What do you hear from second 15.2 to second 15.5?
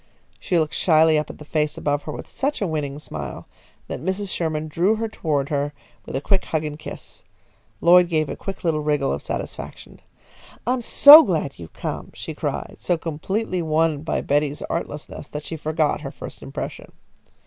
that